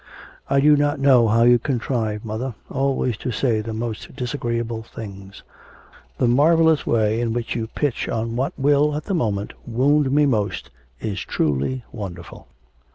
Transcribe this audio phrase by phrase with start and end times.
[0.49, 5.43] 'I do not know how you contrive, mother, always to say the most disagreeable things;
[6.17, 10.25] the marvellous way in which you pitch on what will, at the moment, wound me
[10.25, 12.47] most, is truly wonderful.